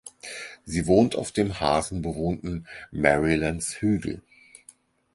Sie 0.65 0.87
wohnt 0.87 1.15
auf 1.15 1.31
dem 1.31 1.49
von 1.51 1.59
Hasen 1.59 2.01
bewohnten 2.01 2.65
Marylands 2.89 3.79
Hügel. 3.81 4.23